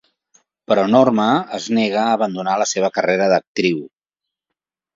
Però 0.71 0.85
Norma 0.93 1.25
es 1.59 1.67
nega 1.79 2.01
a 2.05 2.15
abandonar 2.15 2.57
la 2.63 2.69
seva 2.73 2.91
carrera 2.99 3.31
d'actriu. 3.35 3.81